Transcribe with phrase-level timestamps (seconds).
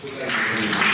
[0.00, 0.87] 皆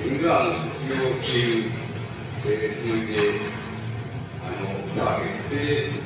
[0.00, 1.72] 自分ではあの卒業っていう、
[2.46, 3.36] えー、つもりで、
[4.40, 6.00] あの、来たわけです。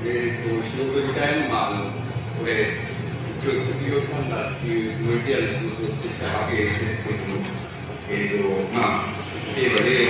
[0.00, 1.92] で、えー、と仕事みたいな、まあ、あの、
[2.40, 2.72] これ、
[3.36, 7.44] 一応卒業したんだっていうつもりでやる仕事をしてきたわけですけれども、
[8.08, 9.20] えー、と、まあ、
[9.56, 10.01] 例えば例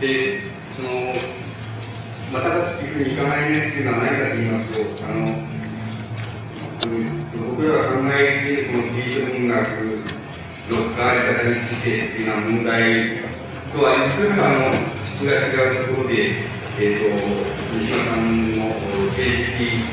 [0.00, 0.40] で、
[0.76, 0.88] その、
[2.32, 5.50] またかっていうふうにいかない例っていうのは何かと言いますと、あの、
[7.50, 9.60] 僕らが考えているこの芸術文学
[10.70, 12.80] の関わり方についてっていうのは問題
[13.76, 14.72] とは、いくつかの
[15.04, 17.20] 質が違うところで、えっ、ー、と、
[17.76, 18.72] 西島さんの
[19.12, 19.84] 政治的、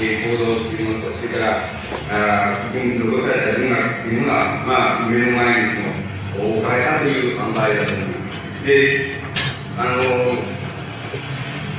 [0.00, 1.68] え、行動っていうものと、それから、
[2.08, 5.84] あ残された文学っていうのが、まあ、目の前に
[6.32, 8.66] その置かれたという考えだと思います。
[8.66, 9.19] で、
[9.80, 10.02] あの、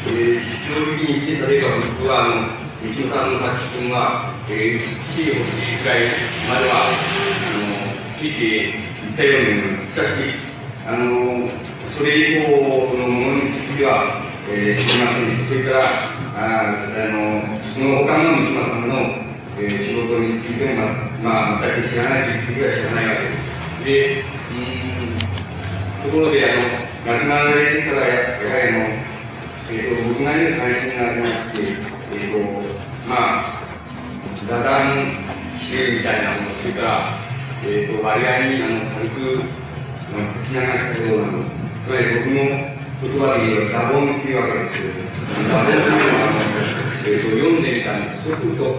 [0.07, 1.69] えー、正直に言って、例えば
[2.01, 2.49] 僕は、あの、
[2.81, 6.09] 西野さんの作品は、えー、欲しい欲しいくらい
[6.49, 9.93] までは、あの、ついていったように思います。
[9.93, 10.33] しかし、
[10.87, 11.45] あの、
[11.95, 12.57] それ以降
[12.97, 15.45] のものについては、えー、知りません。
[15.45, 15.85] それから、
[16.41, 18.97] ああの、その他の西野さんの、
[19.61, 20.89] えー、仕事についても、
[21.21, 23.85] まあ、全く知らないというふうには知らないわけです。
[23.85, 28.79] で、うん、ところで、あの、亡くなられてからや、やはりの、
[29.69, 33.57] えっ、ー、と、僕なりの関心がありまして、えっ、ー、と、まあ、
[34.47, 35.17] 座談
[35.57, 37.17] 集みたいなもの、それから、
[37.65, 39.41] えっ、ー、と、割合に、あの、軽く、
[40.13, 41.49] あ、聞き流したようなもの、
[41.85, 45.01] つまり僕の言葉で言えば、ザボンっていうわけですけど、
[45.49, 46.29] ザボンっていうのは、
[47.01, 48.29] えー、と読んでみたんです。
[48.29, 48.77] そうすると、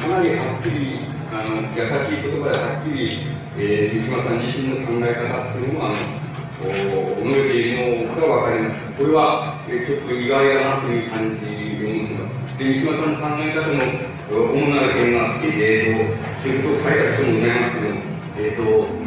[0.00, 3.20] かなりはっきり、あの、優しい言葉ではっきり、
[3.60, 6.29] えー、三島さん自身の考え方っていうのは、あの、
[6.60, 8.80] 思えているのがわかります。
[8.98, 12.58] これは、えちょっと意外だなという感じで思ってます。
[12.58, 19.00] で、三島さんの考え方の主な点があって、えっ、ー、と、そういうことを書いた人もございますけど、えっ、ー、と、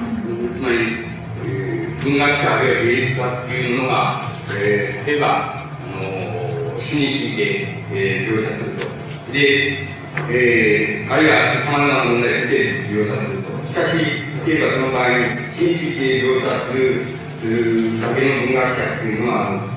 [0.55, 1.13] つまり、
[1.45, 7.43] えー、文学者あるいは芸術家っていうのが、えー、例えば、あの死について、
[7.91, 9.31] えー、描写すると。
[9.31, 9.93] で、
[10.29, 13.53] えー、あるいは様々な問題について描写すると。
[13.67, 15.25] しかし、例えばその場合に
[15.57, 19.67] 死について描写するうだけの文学者っていうのは、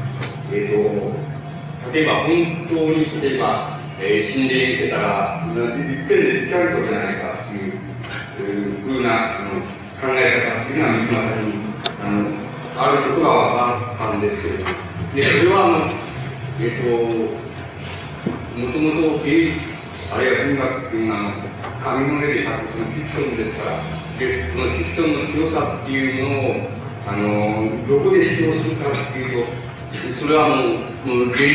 [0.53, 7.97] えっ、ー、と、例えば本当に、例えば、えー、死んでいてたら、いっぺんで言っちゃうことじゃないかっていう、
[8.85, 9.51] ふうなあの
[10.01, 11.55] 考え方っていうのは、三島さに、
[12.03, 14.71] あの、あることが分かったんですけれども、
[15.15, 15.91] で、それは、あの、
[16.61, 17.47] えっ、ー、と、
[18.57, 19.61] もともと芸術、
[20.13, 21.33] あるいは文学っていうのは、
[21.83, 23.83] 紙の上で書くそのフィクションですから、
[24.19, 26.76] で、そのフィクションの強さっていうのを、
[27.07, 29.67] あの、どこで主張するかっていうと、
[30.19, 30.65] それはも
[31.07, 31.55] う、芸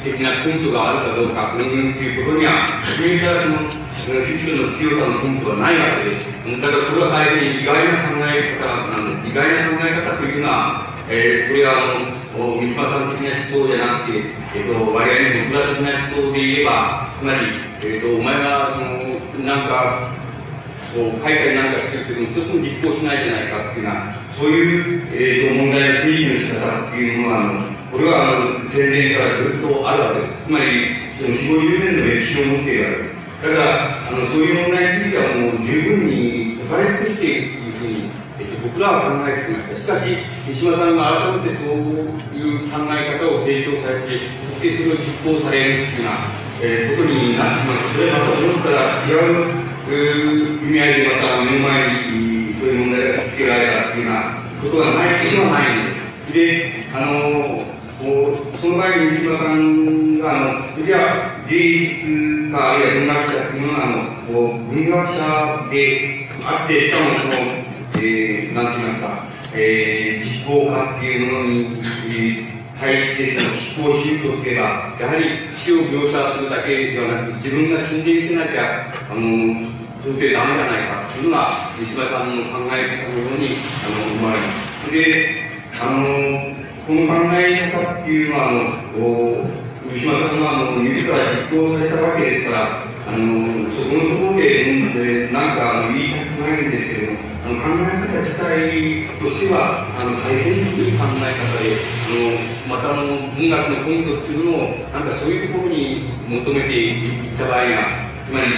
[0.00, 6.60] 術的な根拠があるかどうか、うんうんっていうことには、初めからその、フィクションの強さの根拠はないわけです。
[6.62, 9.30] だからこれは大変意外な考え方なんです。
[9.30, 14.18] 意外な考え方というのは、えー、これはあの、三島さん的な思想じゃなくて、
[14.54, 17.46] えっ、ー、と、割合に僕ら的な思想で言えば、つまり、
[17.82, 20.08] えっ、ー、と、お前は、その、なんか、
[20.92, 30.48] こう、書いたりなんかしてるけど、一つも実行しないじゃないかっていうのは、そういう、えーと、問題の定義の仕方っていうのは、あのこれはあの戦前からずっとあるわけです。
[30.48, 33.22] つまり、その4、50年の歴史を持っているわけです。
[33.42, 40.00] だから、あのそういう問題についてはもう十分に解かれ尽くしているというふうに、えー、僕らは考えてきました。
[40.00, 40.16] しかし、
[40.48, 41.76] 三島さんが改めてそう
[42.32, 46.32] いう考え方を提供されて、そしてそれを実行されるというような、
[46.64, 47.92] えー、ことになってきます。
[47.92, 56.32] それはまた思ったら違う意味合いでまた目の前にそういう問題がつけられたっていうようなことがないことはないんです。
[56.32, 57.64] で、あの、
[58.60, 61.58] その前に三島さんが、あの、じゃあ、芸
[61.96, 63.96] 術家、あるいは文学者っていうのは、あの、
[64.26, 67.34] こう文学者であって、しかもその、
[67.94, 69.24] えー、なんて言いますか、
[69.54, 72.51] えー、実行家っていうものに、えー
[72.82, 79.70] 対してその執行しようとすれば、やはり死を描写するだけではなく、自分が死んでいせなきゃ、あの、
[80.02, 84.50] それでダメじゃないかっていうのが、三島さんの考え方のように、あの、思われま
[84.82, 84.90] す。
[84.90, 85.46] で、
[85.78, 86.02] あの、
[86.82, 102.21] この考え方っていうのは、あの、三島さんは、あの、自ら実行されたわけですから、あの、そこのところで、なんか、あの、言いたくないんですけども、あの、考え方自体としては、あの、大変いい考え方で、あの、
[102.68, 103.04] またあの、
[103.34, 108.48] 文学の根拠っていうのを、なんかそういうところに求めていった場合が、つまり、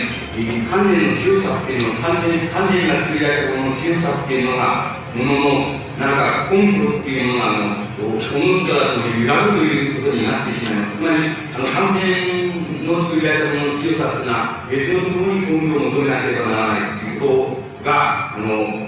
[0.69, 10.97] 観念の強さっていうのは、観念、観念が作り出したものの強さっていうのが、ものの、なんか根拠っていうのが、あの、思ったらその揺らぐということになってしまいます。
[10.97, 11.25] つまり、
[11.55, 17.27] あの、観念の作り出したものの強さっていうのは、別のところに根拠を求めなければならないというこ
[17.83, 18.84] とが、あの、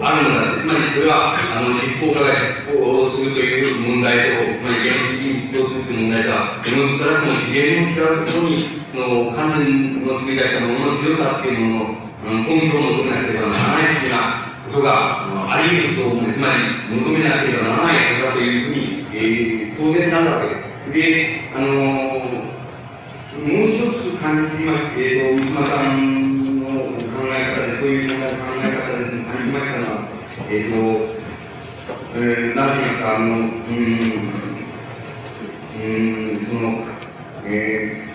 [0.00, 0.62] あるのだ。
[0.62, 2.32] つまり、それは、あの、実行家が
[2.64, 18.82] 実行するという問題と、つまり、現実に実行するという問題とは、自分からその次元の違うところに、の完全の作り出したものの強さっていうものを、根拠を求めなければならないというようなことがあり得ると思うつまり求めなければならないことだというふうに、
[19.12, 20.92] えー、当然なるわけです。
[20.92, 21.76] で、あのー、
[23.44, 26.64] もう一つ感じまして、えー、三島さんの
[27.12, 28.14] 考え方で、そういう考
[28.62, 28.97] え方で
[29.48, 30.08] 感じましたのは、
[30.50, 30.76] えっ、ー、と、
[32.16, 33.44] えー、なんて言いますか、あの、うん、
[35.74, 35.84] う
[36.34, 36.66] ん、その、
[37.46, 38.08] えー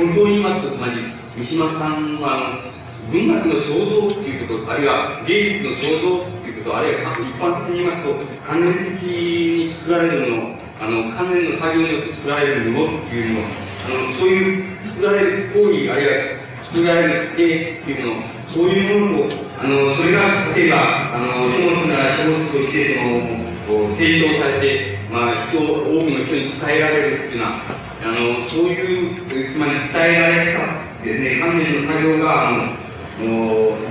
[0.00, 2.64] 本当に言いますと、つまり、三島さんは、
[3.12, 8.14] 文学の創造っていうこと、あるいは芸術の創造っていうこと、あるいは一般的に言いますと、
[8.46, 19.28] 関連的に作られるもの、あの、関連の作業によって作られるものっていうのあの、そういう作られる行為、あるいは作られる過程っていうもの、そういうものを、
[19.60, 27.60] あの、それが、例えば、あの、書物なら書物として、その、提供されて、まあ、人、多くの人に伝えられるっていうのは、
[28.02, 32.72] あの、そういう、つまり伝えられたですね、関連の作業が、あの、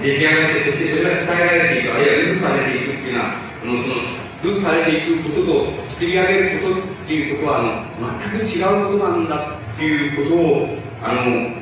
[0.01, 3.25] 出来上がって、そしてそれが伝えられていく、あるいはルーされていくっていうのは、
[3.62, 3.95] あの、その、
[4.42, 7.62] ルーされていくことと作り上げることっていうことは、あ
[8.01, 11.60] の、全く違うことなんだっていうことを、あの、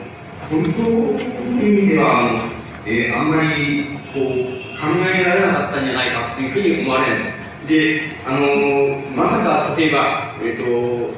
[0.49, 7.37] 本当の意味では、あの、えー、あんまり、こう、考えられなかったんじゃないかっていうふうに思われるんです。
[7.67, 11.13] で、あの、まさか、例えば、えっ、ー、と、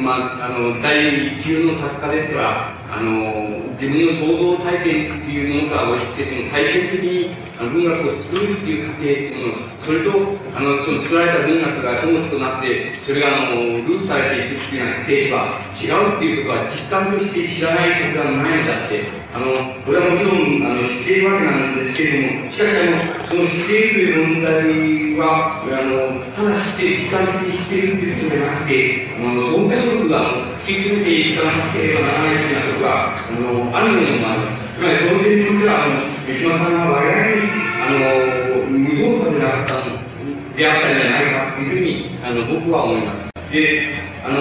[0.00, 10.10] まあ、あの、第級の作家ですから、あの、自分の創造体験っていうものから押して、その体験的に文学を作るっていう過程っていうもの、それと、
[10.56, 19.04] あの、その作られた文学がそのとなって、それが、あの、ループされていくっていうような過程は違うっていうことは実感として知らないことがないのだって、
[19.34, 19.46] あの、
[19.84, 34.40] これはもちろん、あの、知っているわけなんですけれども、しかし、あの、その知っているという問題は、あの、ただ知っている、実感的に知っているということではなくて、あの、相対速が突き詰めていかなければならないというようなことが、あの、あるのもある。
[34.74, 35.94] つまり、その点にとっては、あの、
[36.24, 43.52] 三島さんは我々に、あの、無造作でなかったの、であったんじゃないかというふうに、あの、僕は思います。
[43.52, 43.92] で、
[44.24, 44.40] あの、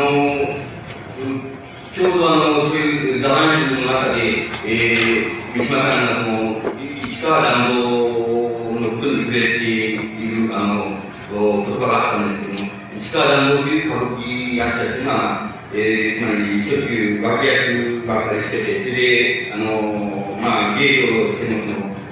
[1.92, 6.74] ちょうどあの、そういう座談室の中で、えー、三島さんがその、
[7.06, 9.97] 市川乱道のことに触れてい
[10.47, 10.97] る、あの、
[11.30, 12.71] 言葉があったんですけども、
[13.02, 21.65] 市川乱道という歌舞伎役者というのは、えー、つまり、しょっちゅう脇役ばっかりしてて、それで、あの、まあ、芸をしても、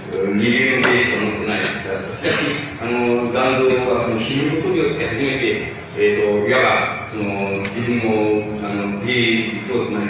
[0.10, 2.46] その、二流の芸しか持ってないですから、しかし、
[2.82, 10.10] あの、弾道はその死ぬことによって初めて、えっ、ー、と、いわば、その、自分を、あの、芸術をつま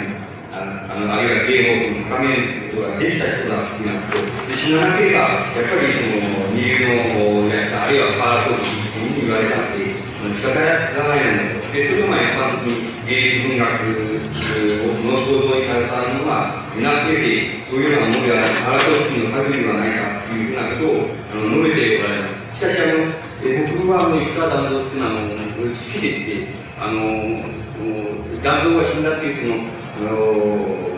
[0.56, 4.08] あの、あるいは芸を高めることができた人だっていうのは、
[4.56, 9.92] 死ななければ、やっぱりその、二流のやつ、あるいはパートというふうに言われたって、
[10.24, 11.51] 仕方がないのだと。
[11.72, 13.72] で、それをまあ、一般的に芸術文学
[14.84, 22.36] をもの想像にされたものは、皆すべてそういうようなものではない、争う国の限りではないかというふうなことを、あの、述べておられます。
[22.52, 23.08] しかし、あの、
[23.40, 27.40] え僕は、あの、石川団蔵っていうのは、あの、好きでして、あの、
[28.44, 29.64] 団蔵が死んだっていう、その、
[29.96, 30.91] あの、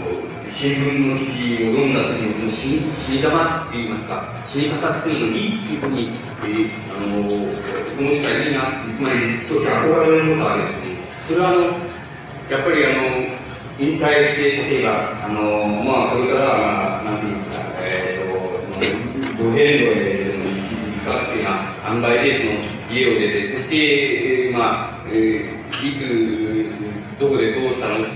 [0.54, 10.94] 新聞の記事を読んだ時の死に死に様って言いますか、死に方っていうのをいいっていうふうに、えー、あの、思うしかいいな、つまり、一つ憧れることはですね、
[11.26, 13.34] それはあの、やっぱりあの、
[13.80, 28.06] 引退して、例えば、あの、まあ、これから、まあ、なんていうんですか、えっ、ー、と、土平路への行きかっていうような販売で、その、家を出て、そして、えー、まあ、えー、いつ、どこでどうしたの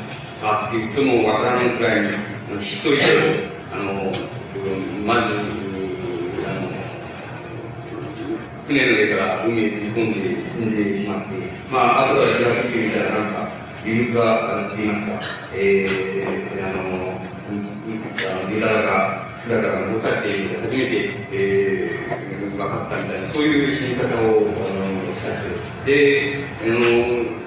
[0.40, 3.05] かっていうこともわからないくらいに、ひっそりと、
[3.73, 4.12] あの、
[5.05, 6.73] まず、あの、
[8.67, 11.35] 船の上から海へ飛び込んで死んでしまって、
[11.71, 13.50] まあ、後から調べてみたら、なんか、
[13.85, 17.21] 理由が、あの、言いますか、えー、あの、
[18.49, 27.38] 身柄が、姿が残されている初めて、えー、分かったみたいな、そういう死に方を、あの、したんですで、あの、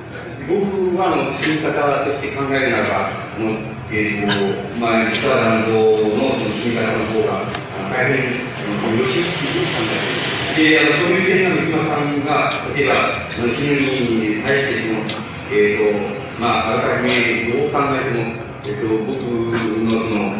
[0.48, 7.44] 僕は、あの、死に方として考えるならば、あの、えっ、ー、と、まあ、北ランドのその死に方の方が、
[7.92, 10.56] 大変、よろしいという考えます。
[10.56, 15.04] で、あの、そういう点の三島さんが、例えば、その死ぬに対してその、
[15.52, 18.32] えっ、ー、と、まあ、あらかじめどう考えても、
[18.64, 20.32] えっ、ー、と、僕のその、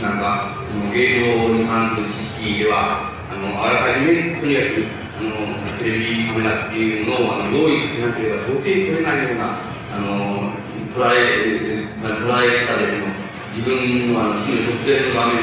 [0.00, 4.88] なんか、その映像に関する知識では、あの、あらかじめ、とにかく、
[5.20, 9.60] あの、テレビカメラっていうのを、あの、用意しなければ到底取れないような、
[9.92, 10.65] あの、
[10.96, 15.36] 捉え、捉え方でその、自分のあの死の特定の場面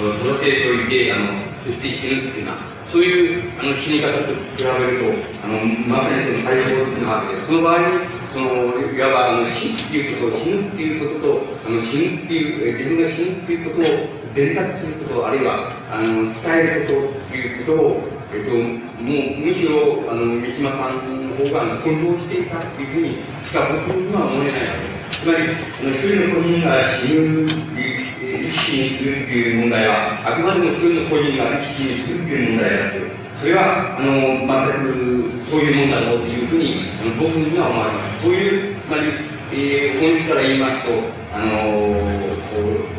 [0.00, 7.84] を育てておいて、あの、そして死ぬっていうのは、そういうあの死に方と比べると、あの、まさにその対象っていうのがあって、その場合に、
[8.32, 25.20] その、いわばあの死っていうことを、死ぬっていうことと、あの死ぬっていう、自分が死ぬっていうことを伝達すること、あるいは、あの、伝えることっていうことを、えっと、もう、むしろ、あの、三島さんの方が混同していたっていうふうにしか僕には思えないわけです。
[25.20, 34.10] つまり、あの、一人の個人が死ぬっていう力士にするっていう問題は、あくまでも一人の個人が力士にするっていう問題であって、それは、あの、
[34.42, 38.22] 全くそういうもんだろうというふうに、あの僕には思われます。
[38.24, 40.90] そういう、つまり、えー、本質から言いますと、
[41.30, 42.96] あのこう、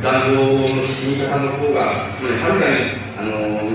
[0.00, 3.67] 男女の死に方の方が、まりはるかに、あの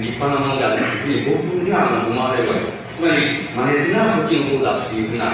[0.00, 2.76] 立派なものであるというふうに僕には思われるわけです。
[2.96, 3.22] つまり、
[3.52, 5.24] 真似すなこっちの方だっていうふうな、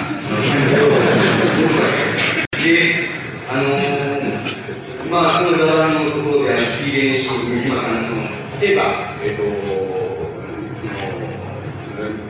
[2.62, 3.06] で、
[3.48, 4.12] あのー
[5.12, 8.24] まあ、その側のところで、あの、水源に、今からその、
[8.62, 9.44] 例えば、えっ、ー、と、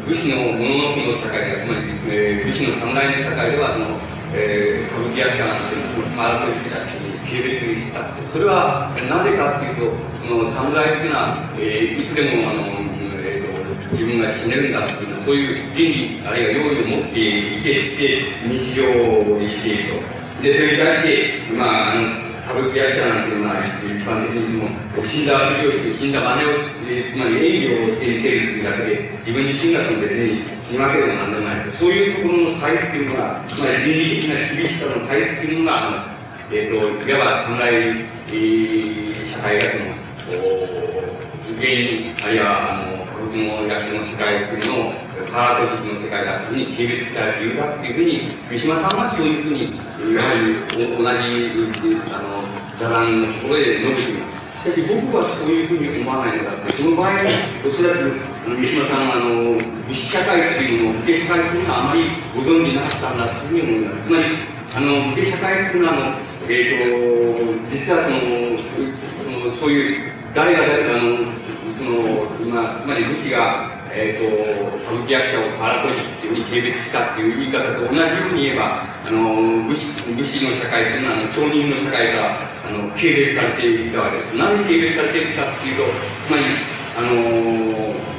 [0.05, 3.87] 武士の物のの社会では、つまり、えー、武士の侍の社会では、その、
[4.35, 6.83] えー、歌舞伎役者なんていうのをパートリた
[7.27, 8.03] ちに軽蔑にした。
[8.33, 12.63] それは、なぜかっていうと、その侍っていうのは、えー、いつでも、あの、
[13.25, 18.85] えーと、自分が死ねるんだっていうの、そういう倫理、あるいは用意を持っていて、して日常
[19.39, 20.43] にしていると。
[20.43, 24.69] で、それに対して、まあ、あの、歌舞伎役者なんていうのは、一般的にも、
[25.07, 31.71] 死んだふりをして、死んだ真似をして、つまり演技をしていけるというだけで、自分自身がその別に死ぬわけでもなんでもない。
[31.79, 36.13] そういうところの差異っていうのが、つまり倫理的な厳しさの差異っていうのが、
[36.55, 40.03] え、ー、と、いわば侍、えー、社会学の、
[41.57, 44.93] 原因、あるいは、あの、歌舞伎の役の世界っていうのを、
[45.33, 49.81] パート式の世界だというふうに軽蔑した理由だっていうふうに、三島さんはそういうふうに、
[50.13, 50.61] やはり
[50.93, 51.57] 同じ、
[52.13, 52.45] あの、
[52.77, 54.43] 座談のところで述べています。
[54.63, 57.17] しかし僕はそういうふうに思わないのだって、その場合、
[57.65, 58.13] おそらく、
[58.45, 59.57] 三島さんは、あの、
[59.89, 64.05] 武士社会っていうのを、武家社会っていうのはあまりご存じなかったんだというふうに思います。
[64.05, 71.17] つまり、あの、武家社会っていうのは、あの、えっ、ー、と、実はその、そういう、誰が誰が、あの、
[71.79, 84.37] その、今、つまり武士が、えっ、ー、と、歌舞伎役者をパラトシっていうふうに軽蔑したっていう言い方と同じように言えば、あの、武士、武士の社会というのは、あ、町人の社会から、あの、軽蔑されていたわけです。
[84.37, 85.85] なぜ軽蔑されているかっていうと、
[86.27, 86.45] つまり、
[86.95, 88.13] あの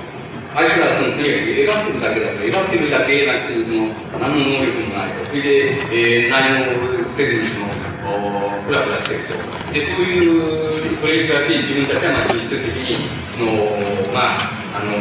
[0.56, 3.89] あいつはその、とにかく描ってるだけだと、描ってるだけなくて、その、
[4.22, 5.25] 何の能力もないと。
[5.25, 9.74] それで、えー、何もせずに、その、ふらふらしてると。
[9.74, 13.08] で、そういう、それに比べて自分たちは、まあ、実質的に、
[13.38, 14.92] その、まあ、あの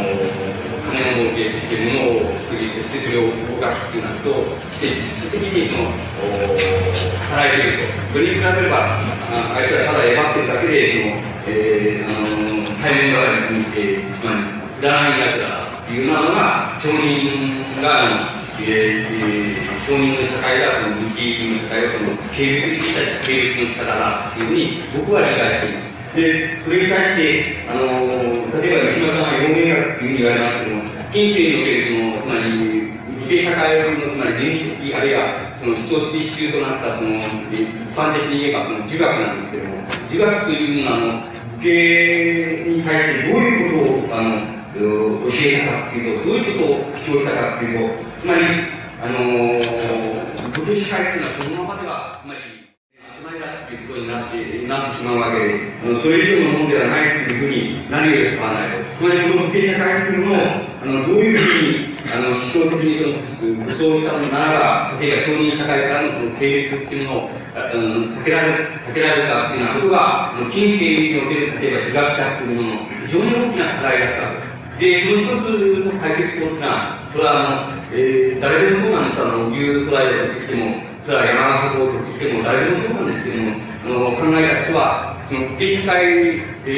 [0.87, 4.31] 金を儲けして物を作り、そしてそれを動かすっていうなると、
[4.79, 5.91] して実質的にその、
[7.31, 8.03] 働いていると。
[8.13, 25.93] それに比べれば、ああいつはただ描ってるだけで、その、えー、あの、対面側にいて、つまり、くだらないやつだっていうのが、町人が、えー、えー、町人の社会が、その、武器の社会が、その、軽蔑した、軽蔑の仕方だっていうふうに、僕は理解しています。
[26.15, 27.89] で、それに対して、あの、
[28.61, 32.93] 例えば、三島さんは表現学っていうふうに言われますけども、近世におけるその、つまり、
[33.23, 37.11] 理系社会の、つまり倫理的、あるいは、その思想的支柱となった、その、
[37.51, 37.67] 一
[37.97, 48.45] 般的に言えば、その儒学なんですけども、儒学というのは、あの、理系に対してどういうことを、あの、教えたかっていうと、どういうことを主張したかっていうと、つまり、
[49.03, 49.59] あの、
[50.55, 52.41] 仏社会っていうのはそのままでは、つまり、
[53.19, 58.95] 前だっていうことになって、なってしまうわけで、あの、それ以上のものではないというふうになるようで使わないと。
[58.95, 67.31] つまりこの経営社会というものを、あの、どういうふうに、あの、思想的にその、武装したのならば、例えば、商人社会からのその成立っていうものを、
[67.75, 68.55] うん、避けられ、
[68.87, 74.53] 避けられるかっていうようなことが、近世における、例えば、東化っていうものの非常に大きな課題だった
[74.83, 86.73] で、その一つの解決法っていうのは、それはあの、えー、誰でもそうなんですあの、いうトライをとしても、それは山中をとしても、誰でもそうなんですけども、あの、考えた人は、その、武家社会、え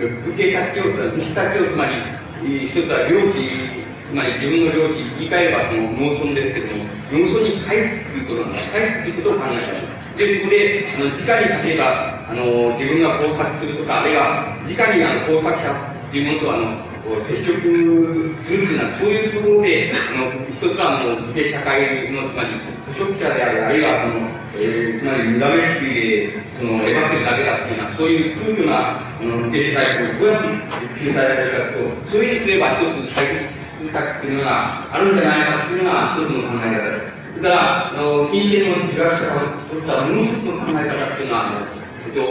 [0.00, 2.16] ー、武家活用、武士活用、つまり、
[2.64, 8.72] 一つは領地、つまり自分の領地、言い換えればその農村ですけども、農村に返すということなんです。
[8.72, 15.68] 返すということを考えたで、そこで、あの、直に例えば、あの、自分が工作するとか、あるいは、直にあの、工作者
[16.08, 16.85] っていうものと、あの、
[17.26, 22.58] 接触するというのは、そういうところで、あの、一つは、あの、自社会の、つまり、
[22.90, 37.16] 図書記者である、あるいは、あの、えー、つまり、無駄飯で、その、描けるだけだっていうのは、そういう空虚な、あの、自社会をどうやって救済されるかと、そういうすれば一つ解決策っていうのがあるんじゃないかっていうのが一つの考え方です。
[37.36, 41.68] それから、あの、近世の被害者が取ったもう一つの考え方っていうのは、
[42.06, 42.22] えっと、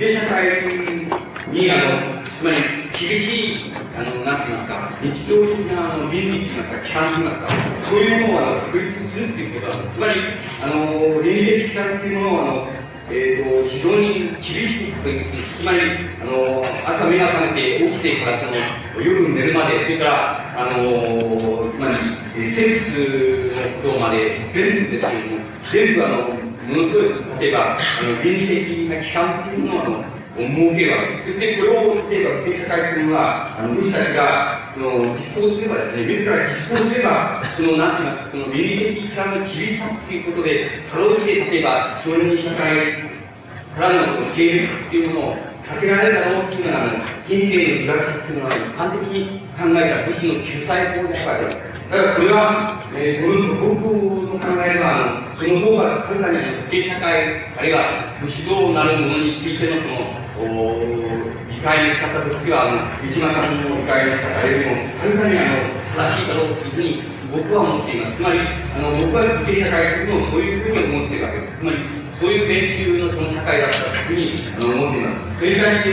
[0.00, 0.42] 自社会
[1.52, 10.14] に、あの、つまり、厳しいあの、なんて言いますか、日常的なあの倫理っていますか、規範って言いますか、そういうものを確立するっていうことは、つまり、
[10.62, 15.26] あの、倫理的規範っていうものを、あの、えっ、ー、と、非常に厳しくという、
[15.58, 15.80] つまり、
[16.22, 26.16] あの、朝目が覚めて起きてからその、夜寝るまで、それから、あの、つまり、セックスのことまで、全部ですけども、全部あの、
[26.64, 31.22] ものすごい、例えば、あの、倫理的な規範っていうものを、あの、儲けがある。
[31.24, 43.14] そしてこれを、例えば、政社会というのは、あの、武士たちが、その、実行すればですね、自ら実行すれば、その、なんて言いますか、その、倫理的な厳しさっていうことで、かろうじて、例えば、商人社会
[43.78, 46.92] からの、この、経済っていうものを、避けられるだろうっていうのは、あの、
[47.26, 51.74] 人生の東っていうのは、一般的に考えた武士の救済法であるわけです。
[51.90, 53.94] だからこれは、えー、この僕
[54.26, 56.38] の考えは、あの、その方がはるかに
[56.70, 60.74] 経社会、あるいは武士道なるものについてのその、お
[61.48, 68.16] 理解の仕方としては、あの、三島さんの理解の仕方よりも、はるかにあの、正しいだろうというふうに僕は思っています。
[68.16, 71.58] つまり、あの、僕は経社会というのをそういうふうに思っているわけです。
[71.58, 71.76] つまり、
[72.14, 75.38] そういう研究のその社会だったというふうにあの思っています。
[75.38, 75.84] それに対し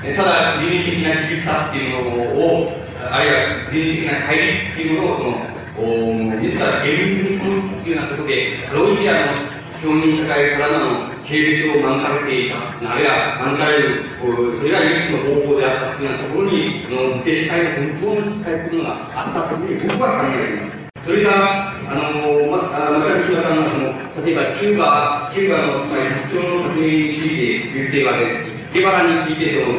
[0.00, 20.80] て、ただ、倫理的な厳しさっていうのを、あるいは倫理的な対立っていうものを、その、お実は厳密にこのっていうようなことで、ロイヤの商人社会からの経歴を免れていた、あるいは免れる、それが唯一の方法であったというようなところに、の定社会の本当の機会というのがあったというふうに僕は考えています。
[21.06, 28.74] それが、あの、ま、あまた、島さんのその、例えば、キューバ、キューバの、つまり、発祥の国について言っているわけです。
[28.74, 29.70] ゲバラについての、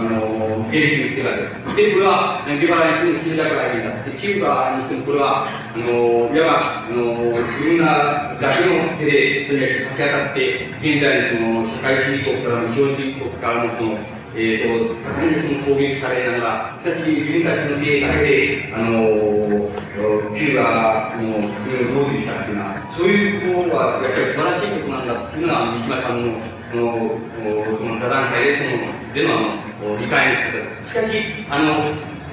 [0.00, 1.65] あの、研究してるわけです。
[1.76, 3.92] で、これは、ゲバラに住む死んだからいいんだ。
[4.02, 18.96] で、キューバに住む、これは、あの、いわば、あの、自分がだけの手で、とにかく立ち上がって、現在のその、社会主義国からの、資本主義国からの、その、えっ、ー、と、盛んにその攻撃されながら、しかし自分たちの経営だけで、あの、
[20.32, 27.18] キューバの国をどうしたっていうのは、そういうことは、やっぱり素晴らしいことなんだっていうのが、三島さんの、その、
[27.78, 31.00] その座談会で、その、での、あの、理解の仕方。
[31.00, 31.72] しかし、あの、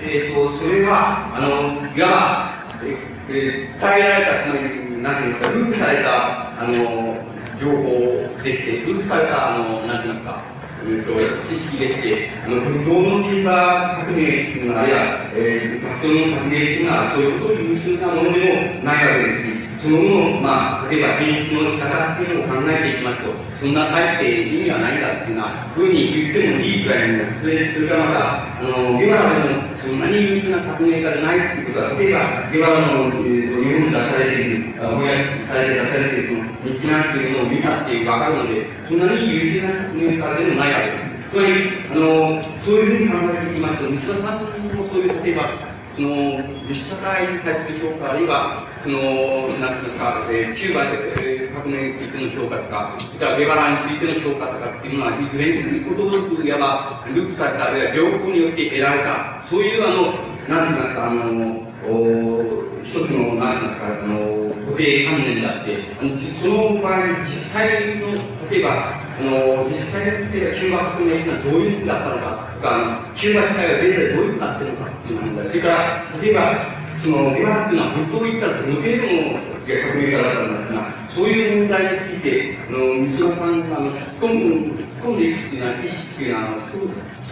[0.01, 2.53] えっ、ー、と、それは、あの、いわば、
[2.83, 7.15] えー、伝えられた、つまり、なんていうんですか、ループされた、あの、
[7.61, 10.43] 情報でして、ループされた、あの、なんていうんですか、
[10.83, 11.15] えと、
[11.47, 14.99] 知識でして、あの、運動のキーパー革命っていうのは、あるいは、
[15.35, 27.43] えー、活動の革命っていうのは、そういうことを優秀なものでもないわけですし、そのもの、まあ、例えば品質の仕方っていうのを考えていきますと、そんな大して意味はないんだっていうようなふうに言ってもいいくらいなんです。
[27.43, 35.19] それそれからまた、あの、ゲバラでもそんなに優秀な革命家じゃないっていうことは、例えば、ゲバラの、えー、と日本に出されている、翻訳
[35.51, 41.13] されて出されているその日記なんていうのを見たっていうわかるので、そんなに優秀な革命家でもないわけです。
[41.27, 41.59] つまり、
[41.91, 68.13] あの、そういうふうに考えていきますと、西田さんもそういう、例えば、その、実社会に対する評価、あるいは、その、なんていうか、えー、キューバで、えー、革命についての評価とか、それからゲバラについての評価とかっていうのは、いずれにことごとく、いわば、ループされた、あるいは両方によって得られた、そういう、あの、なんていうか、あの、お一つの、なんか、あの、固定観念であって、あのその場合、実際の、
[68.49, 86.87] 例えば、あの、実際の例えば、キューバ革命というのはどういうふうだったのかとか、キューバ社会が現在どういうふうになってるのかっていう問題、それから、例えば、その、ゲバっていうのは本当を言ったらどの程度の革命家だったんですが、そういう問題について、あの、三島さんが、あの、突っ込む、突っ込んでいくっていうのは、意識っていうのは、そう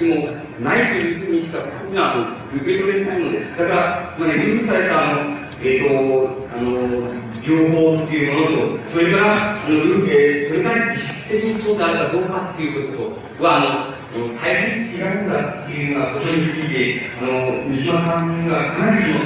[0.06, 3.58] もないというふうにしか、僕は、あの、受け取れないのです。
[3.58, 9.76] だから、まあ、ね、許された、あの、えっ、ー、と、あの、情報っていうものと、それから、あの、
[10.08, 14.02] えー、それから実質的にそうであるかどうかっていうことは、あの、
[14.38, 19.20] 大変違うんだっていうようなことについて、あの、三島さんがかなりの、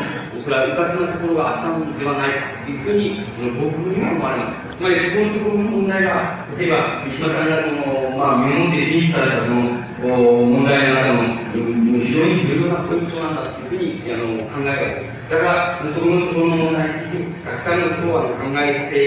[0.45, 3.25] それはうかつなところがあったのではないかというふうに、
[3.57, 4.77] 僕には思われます。
[4.77, 19.01] つまり、そこのところの問題が、例えば、三島さんがその、まあ、身をもって認知されたその、こう問題の中の、非常に重要なポイントなんだというふうに、あの、考えただから、そこのところの問題にたくさんのことを考えて、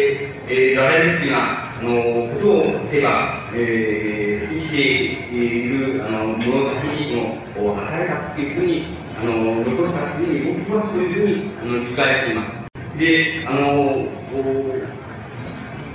[0.48, 1.90] えー、られるっていうような、あの、
[2.34, 4.82] ことを例えば、えー、生きて
[5.36, 9.30] いる、あの、者たちの働いたっていうふうに、あの、
[9.62, 12.98] 残したっていうふうに、僕はそういうふうに、あの、理解しています。
[12.98, 13.60] で、あの、
[14.32, 14.42] こう、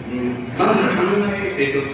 [0.10, 1.92] うん、まず考えて、えっ、ー、と、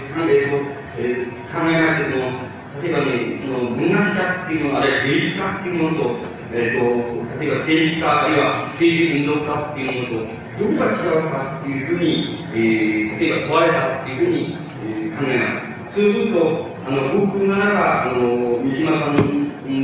[0.99, 2.48] えっ、と、考えまして、その、
[2.81, 6.15] 例えばね、その文学者っていうのは、あるいは芸術家っていうものと、
[6.53, 15.95] えっ、ー、と、例えば政治家、あるいは政治運動家っていうものと、どこが違うかっていうふうに、えー、例えば問われたっていうふうに、えー、考えます。
[15.95, 19.29] そうすると、あの、僕の中、あの、三島さんの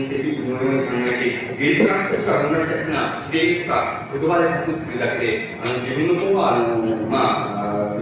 [0.09, 7.55] 的のように考えて、芸術家とか文学者というのは、自然とか言葉で書くっていうだけで、あの、自分の方は、あの、まあ、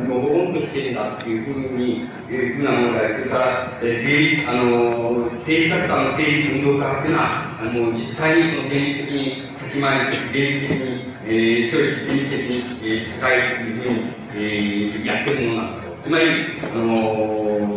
[0.07, 15.93] のほほんとしてるんだっていうふうに、いうふうな問題、それから、えー、あの、政治家とかの政治運動家っていうのは、あの、実際にその現実的に先回りして、現実的に、えー、そういう現実的に、えー、高いというふうに、えー、やってるものなんだと。
[16.03, 16.25] つまり、
[16.61, 16.83] あの、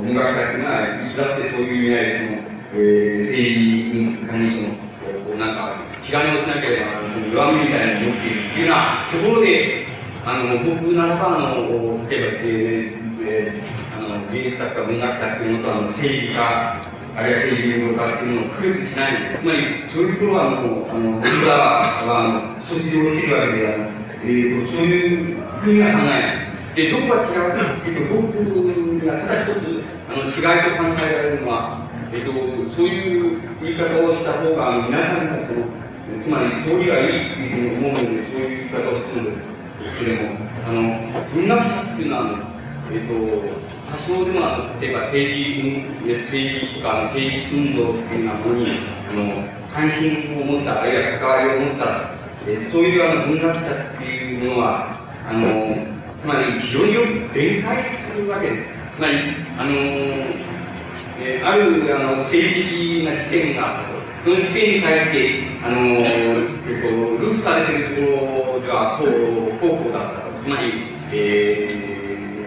[0.02, 7.00] 文学者っていうのは、いつだってそういう意味合いで、その、えー、政治にその、なんか、気兼ねをしなければ、
[7.32, 9.86] 弱みみたいなのを持っているっていうようなところで、
[10.24, 19.38] あの、僕ならば、あの、例えば、えー、えー、あの、芸術家とか文学者っていうのと、あの、政治家、あるいは政治運動家っていうのを区別しない。
[19.40, 19.58] つまり、
[19.88, 26.46] そういうところは、もう、あの、僕らは、あの、卒業してるわけで、あ、えー、そういうふうには考えない。
[26.76, 32.32] で、どこが違うかっていうと、僕がただ一つ、あの、違いと考えられるのは、えっ、と、
[32.76, 35.66] そういう言い方をした方が、皆さんがその、
[36.22, 39.56] つまり、そういうがいいっていうふうに思うので、そういう言い方をするんです。
[39.98, 40.82] けれども、あの、
[41.34, 42.56] 文学者っていうのは、
[42.92, 44.40] えっ、と、多少でも、
[44.80, 45.86] 例えば政治、
[46.26, 48.66] 政治とか政治運動っていうようなものに、
[49.08, 52.10] あの、関心を持った、あるいは関わりを持った、
[52.48, 55.74] え、そういうあの文学者っていうものは、あの、
[56.22, 58.70] つまり非常によく弁解するわけです。
[58.96, 59.18] つまり、
[59.58, 60.55] あの、
[61.18, 63.96] えー、あるあの政治的な事件があったと。
[64.24, 66.88] その事件に対して、あの、えっと、
[67.22, 70.42] ループされているところでは、こう、高校だったと。
[70.42, 70.72] つまり、
[71.12, 71.70] え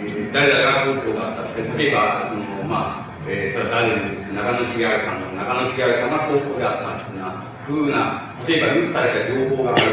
[0.05, 1.77] ー、誰々が高校だったと。
[1.77, 3.95] 例えば、その、まあ、えー、誰
[4.33, 9.85] 長野茂原さんの、長野茂原さんが高校であったというような、ふうな、例えばループされた情報がある。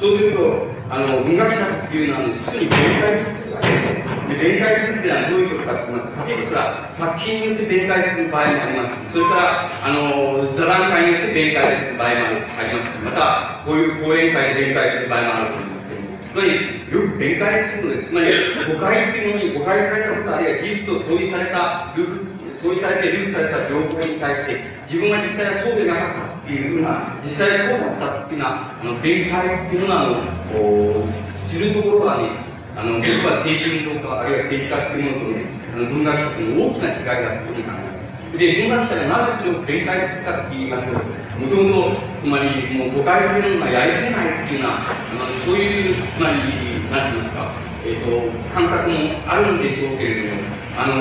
[0.00, 3.99] そうすると、あの、文学者っていうのは、すぐに弁解するわけです。
[4.30, 9.12] で、弁解するっていうのはどういうことかっていうと、例えば作品によって弁解する場合もあります。
[9.12, 12.98] それから、あの、座談会によって弁解する場合もあります。
[13.02, 15.80] また、こういう講演会で弁解する場合もあると思います。
[16.30, 16.54] つまり、
[16.86, 18.08] よく弁解するのです。
[18.08, 18.30] つまり、
[18.70, 21.90] 誤解っていうものに誤解されたこと、あるいは事実と相違された、
[22.62, 30.14] 相違されて、ルーされた情報に対して、自分が実際はそうでなかったっていうふうな、実際はこうだったっていうような、あの、弁解っていうのは、あの、
[30.54, 38.38] こう、するところはね、あの、僕は政治運動家、あるいは政治家っていうものとね、あの文学者との大きな違いだというふうに考えます。
[38.38, 46.38] で、文学者がなぜそれを弁解するかって言いますと、もともと、つまり、もう誤解するのがやりきれないっていうような、あのそういう、つまり、
[46.94, 50.42] なんて言いますか、えっ、ー、と、感覚もあるんでしょうけれども、
[50.78, 50.94] あの、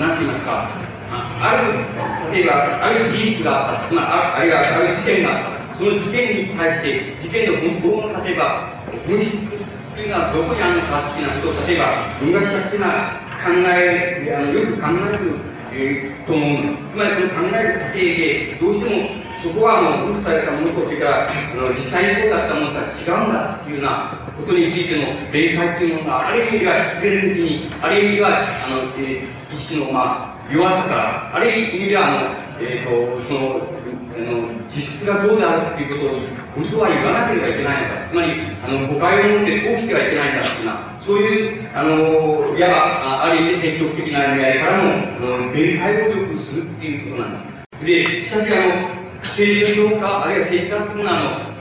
[0.00, 0.74] なんて言いますか、
[1.12, 5.62] あある、例えば、ある事実があった、つまり、ああるいはある事件があった。
[5.78, 8.72] その事件に対して、事件の本当の、例えば、
[9.06, 9.61] 本質っ
[9.94, 15.36] ていうのはどこにあるのかっていうようなことを、例えば、文学者っていうのは考え、あのよく考える、
[15.72, 16.76] えー、と思うの。
[16.92, 33.66] つまりその考える過程で、どうしてもそこはあの、分布されたものと、それから、あの、実際にそうだったものとは違うんだっていうようなことについての弁解っていうものが、ある意味では必然的に、ある意味では、あの、えー、一種の、まあ、弱さから、ある意味では、あの、えっ、ー、と、その、
[34.14, 38.08] あの、実質がどうであるっていうことを、本当は言わなければいけないんだ。
[38.10, 38.28] つまり、
[38.62, 47.86] あの、誤解を持って通してはいけないんだっていうのは、そういう、あの、いわば、ある意味積極的な意味合いからの、あの、弁解をよくするっていうことなんです。
[47.86, 51.52] で、しかし、あの、政治運動家、あるいは政治家っていうのは、あの、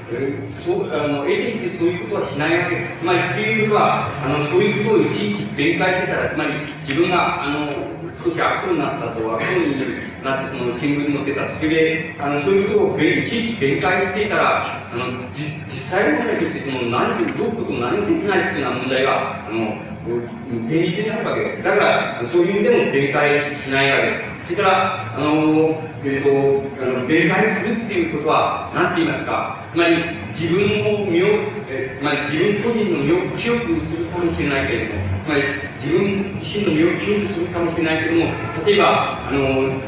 [0.66, 3.00] そうあの、エレンってそういうことはしないわけです。
[3.00, 6.52] つまり、っていうことは、あの、そういうことをいちいち弁解してたら、つまり、
[6.84, 7.72] 自分が、あの、
[8.24, 11.48] 少し悪になったと、悪になって、その新聞に載ってた。
[11.58, 19.92] それで、あの、そういうことをいちいち弁解していたら、あの、実際問題として、その、何、どういうこと何もできないっていうような問題が、あの、
[20.70, 21.64] 現実にあるわけです。
[21.64, 24.54] だから、そういう意味でも弁解しないわけです。
[24.54, 29.96] それから、あの、えっ、ー、と、あの、弁解するっていうことは、何て言いますか、つまり、
[30.34, 31.28] 自分の身を、
[31.70, 35.44] えつまり自分個人の身を清くするかもしれないけれども、つまり
[35.82, 38.32] 自分自身の身を清くするかもしれないけども、
[38.65, 39.39] 例えば、あの、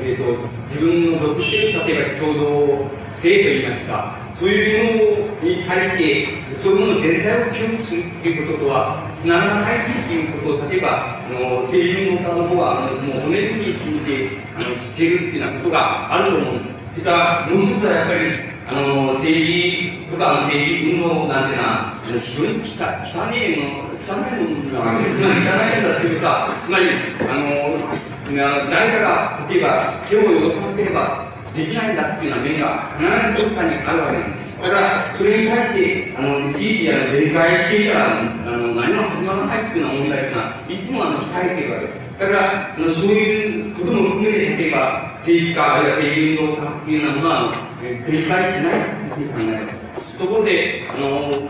[0.02, 0.26] えっ、ー、と、
[0.74, 2.90] 自分の属性、例えば共同
[3.22, 6.28] 性といいますか、そういうものに対して、
[6.64, 16.74] そういうもの全体を清くするということとは、つながらないということを、例えば、あの、政治の方の方は、あの、もう骨にしみて、あの、知っているっていうようなことがあると思うんです。
[16.94, 26.90] それから、もう一つはやっぱり、あの、政治とか、政治運動なんていうのは、非常に汚汚いの、汚いのが、つまり汚いんだというか、つまり、
[27.22, 34.62] あの、誰かが、例えば、手をよさなければできないんだっていうような面が必ずどっかにあるわけなんです。
[34.64, 42.04] だから、それに対して、あの、いちいち、あの、弁解していたら、あの、何も始まらないっていうような問題っていうのは、いつもあの、控えているわけです。
[42.20, 49.84] だから、あのそういうことも含めて、例えば、政治家、あるいは政治運動家っていうようなものは、繰り返しないという考えます。
[50.20, 51.50] ところで、あの、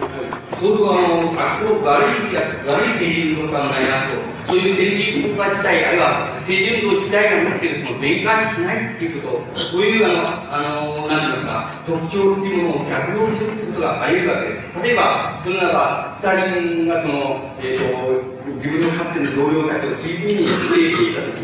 [0.59, 14.83] 相当あの、悪党、悪いや、悪い政治運動家がないなと、そういう政治運動家自体、あるいは政治運動自体が持っているその弁解しないっていうこと、そういうあの、あの、なんていうか、特徴っていうものを逆用するということがあり得るわけです。
[14.83, 21.42] 例えば、そのならば、スタリンがその、えっ、ー、と、自分のかつての同僚たちを次々に否定していたと、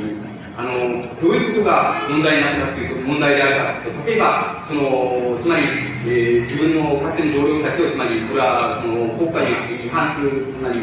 [0.60, 5.64] あの、どういうことが問題になったという問題であるか、例えば、その、つまり、
[6.04, 10.80] えー、自分の勝手に同僚たちを、つまり、これは、その、国家に違反する、つまり、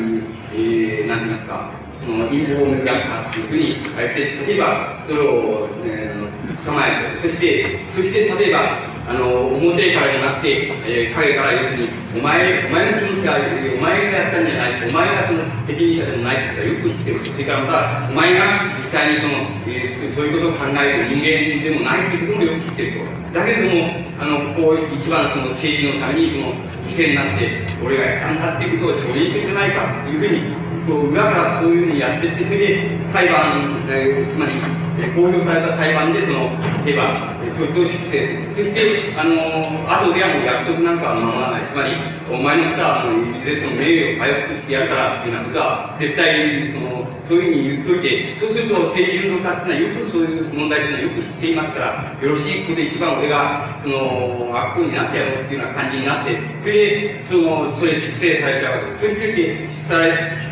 [0.57, 17.21] えー、なんて言いますか、その、陰謀を目指したというふうにあえて、例えば、それを、えー、捕まえて、そして、そして、例えば、あの、表からじゃなくて、えー、影から要するに、お前、お前の気持ちが、お前がやったんじゃない、お前がその責任者でもないってことはよく知ってる。
[17.23, 23.39] それからまた、お前が実際にその、えー、そういうことを考える人間でもないっていうこともよく知ってると。
[23.39, 26.51] だけれども、あの、ここ一番その政治のためにその、
[26.91, 27.47] 犠牲になって、
[27.87, 34.53] 俺がやったんだっていうことを承認してくれないかというふうにこう裏からそういうふうにやっていって、それで裁判、えー、つまり、
[34.99, 36.51] えー、公表された裁判で、その、
[36.85, 40.97] 例えば、訴訟出世、そして、あのー、後ではもう約束なん。
[40.97, 41.69] かは守らない。
[41.73, 41.93] つまり、
[42.31, 46.96] お前のことは、もう、いずれその名誉を回復してやるから、っていうようなことは、絶対、その、
[47.29, 59.19] そういうふうに言っといて、そうすると、政治運動家ってのは、よくそういう問題っていうのはよく知っていますから、よろしい、ここで一番俺が、その、悪になってやろうっていうような感じになって、それで、その、それ粛清されたわけです。
[59.19, 59.69] それで、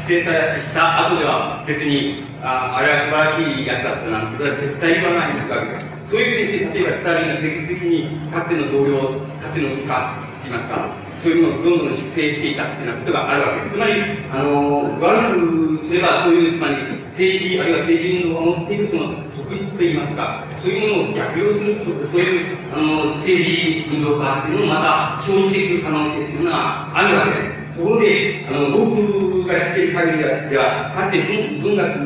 [0.02, 5.86] 粛清されした後では、別に、ああれは素晴らしいやつだったなんてことは絶対言わないんですわけです。
[6.10, 8.98] そういう意味で、例えば、二人が積極的に、かつての同僚、
[9.40, 13.72] かつての部下、言いますか、そういうのをどんどん粛清していたっていうようなことがあるわけです。
[13.72, 13.92] つまり、
[14.28, 16.76] あの、悪くすればそういう、つまり、
[17.16, 27.64] 政治、あるいは政治運動が持っているその特質といいますか、そういうものを逆用するそういう、あの、政治運動家っていうのをまた生じていく可能性っていうのがあるわけです。
[27.74, 31.24] ところで、あの、僕が知っている限りでは、かつて
[31.64, 31.96] 文学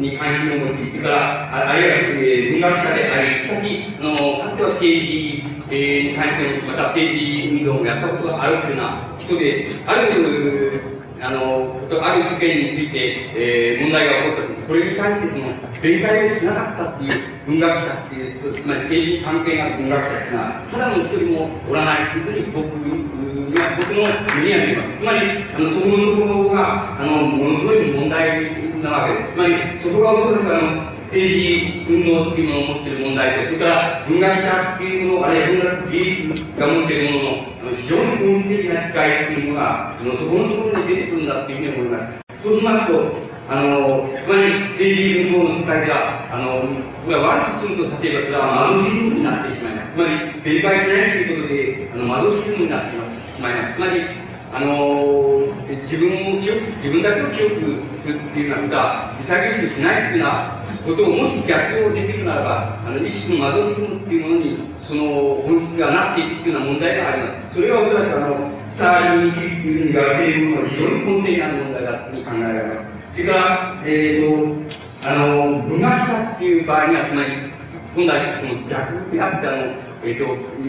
[0.00, 10.80] に関心を持って、それから、あるいは、えー、文学者であり、しかし、あの、かつては政治えー、に関してまた政治運動をやったことがあるというような人で、ある、
[11.20, 17.12] あの、ある事件について、えー、問題が起こったとき、これに対してその、弁解をしなかったっていう
[17.46, 25.00] 文学者っていう、つまり政治関係がある文学者っていうのは、ただの一人もおらないというふうに僕には、僕の目には見えます。
[25.00, 28.48] つまり、あの、そこのところが、あの、ものすごい問題
[28.80, 29.32] なわけです。
[29.32, 42.42] つまり、そこがおそらくあの、政治運動っていうものを持っている問題と、それから文学者っていうもの、あるいは文学芸術が持っているものの非常に本質的な機会っていうものが、そこのところに出てくるんだっていうふうに思います。
[42.42, 43.14] そうしますと、
[43.46, 46.66] あの、つまり政治運動の世界では、あの、
[47.06, 49.94] これは悪くすると、例えばそれは窓シズムになってしまいます。
[49.94, 53.74] つまり、弁解しないということで、あの、窓シズムになってしまいます。
[53.74, 54.02] つまり、
[54.50, 55.46] あの、
[55.86, 67.54] 自分を記憶、自分だけを記憶するっていうようなことは、潔くしないっていうようなことをもし逆用できるならば、あの、意識の窓部分っていうものに、その本質がなっていくっていうような問題があります。
[67.54, 72.94] それはおそらくあの、スターリン主義っていうふうに言われているものは非常に根底にある問題だと考えられます。
[73.14, 77.54] それから、えーと、あの、文学者っていう場合には、つまり、
[77.94, 80.24] 今度はその逆であって、あの、えっ、ー、と、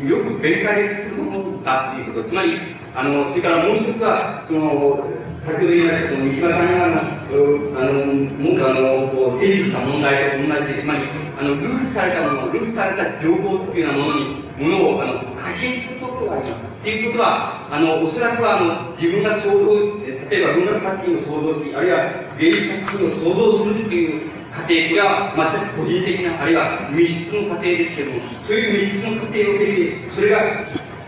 [0.05, 2.29] よく弁解するものだっていうこと。
[2.29, 2.55] つまり、
[2.93, 5.09] あの、それからもう一つは、その、
[5.45, 6.73] 先ほど言いました、三島さん。
[6.73, 7.05] が、あの、
[7.77, 8.05] あの、
[8.41, 11.05] 文句あの、こう、提示した問題と同じで、つまり、
[11.37, 16.65] あの、ルールされたもの、ルールされた情報っていうようなものに、ものを、あの、過信するところがあります。
[16.65, 19.69] っていうことは、あの、おそらくは、あの、自分が想像、
[20.29, 30.41] 例えば文学作品を想像する、あるいは芸術作品を想像するっていう過程、これは全く個人的な、あるいは密室の過程ですけども、そういう密室の過程を経て、それが、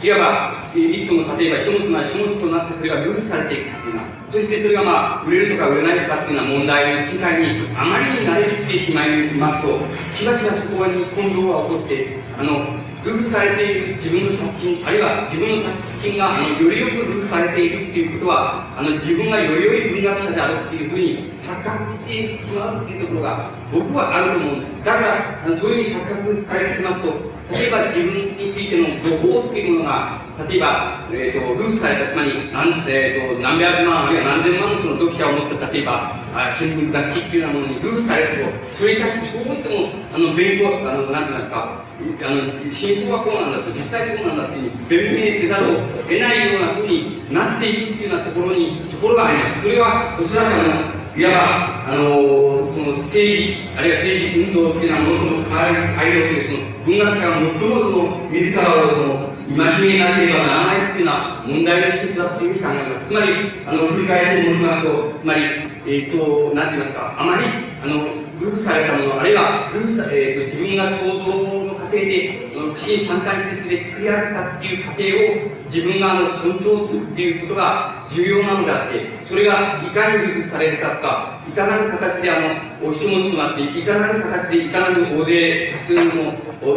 [0.02, 9.80] いわば、一本の例えば書物なら書物となってそれがルールされていくっていうのは、そしてそれがまあ、売れるとか売れないとかっていうような問題の世界にあまりに慣れてしまいますと、
[10.14, 24.86] しばしばそこに混同が起こって、あの、ルールされている自分の作品、あるいは自分の作品があのよりよくルールされているっていうことは、あの自分がより良い文学者であるっていうふうに錯覚してしまうっていうところが僕はあると思うんです。
[24.86, 49.62] だから、そういうふうに錯覚されてしまうと、例えば自分についての情報っていうものが、例えば、えっ、ー、と、ルールされた、つまり、なんえっ、ー、と、何百万、あるいは何千万のその読者を持った、例えば、あ新聞雑誌っていうようなものにルールされると、それに対してどうしても、あの、勉強、あの、なんていうんですか、あの、真相はこうなんだと、実際こうなんだっていう弁明せざるを得ないようなふうになっていくっていうようなところに、ところがあります。
[49.64, 63.08] それは、おそらくあの、いわば、あのー、その政治、あるいは政治運動っていうようなものの変わり、改良という、その文学者が最もその、自らをその、戒めなければならないっていうのは問題の一つだっていうふうに考えます。
[63.10, 63.34] つまり、
[63.66, 67.46] あの、振り返って申しますと、つまり、えっ、ー、と、なんて言いますか、あまり、
[67.82, 82.40] あの、ループされたもの、あるいは、ループさ、えっ、ー、と、自分が想像過程で、その、不審三回説で作り上げたっていう過程を、自分があの、尊重するっていうことが重要なのであって、それがいかにループされたか、いかなる形であ
[82.84, 86.04] の、お一文となって、いかなる形でいかなる大勢多数の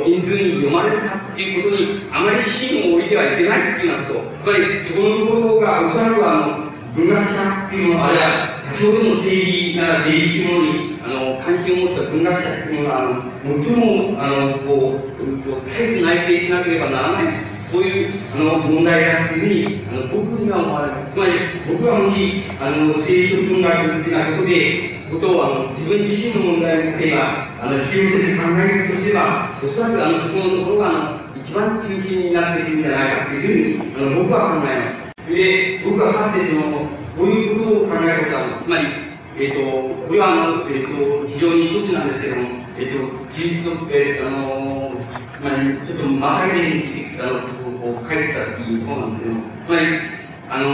[0.07, 15.21] 人数に読まれるかっていうことに、あまり芯を置いてはいけないっていうようなこと、つまり、そこのところが、おそらくあの、文学者っていうのは、あるいは、多少でも定義なら定義っていうものに、あの、関心を持った文学者っていうのは、あの、最も、あの、こう、
[15.69, 17.51] 絶えず内省しなければならない。
[17.71, 21.15] そういうあの問題だというふうにあの僕には思われます。
[21.15, 21.33] つまり
[21.71, 35.11] 僕はもしあの政治文学っていうようなことでことをあの自分自身の問題に例えばあの必要として考えるとすればおそらくあのそこのところがあの一番中心になっているんじゃないかというふうにあの僕は考えます。
[35.31, 38.89] で、僕はかつてその、こういうことを考えることは、つまり、
[39.37, 44.97] えっ、ー、と、これはあの、えっ、ー、と、非常に一つなんですけども、えっ、ー、と、キリスト、えー、あの、
[45.37, 47.45] つまり、ちょっとまたげに、あの、
[47.77, 50.01] こう、書いてたっていうそうなんですけども、つまり、
[50.49, 50.71] あの、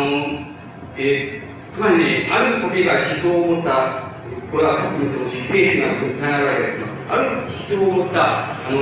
[0.96, 4.06] えー、つまりね、ある例えば思想を持った、
[4.52, 8.78] これはさっきのその死刑が考えられるある思想を持った、あの、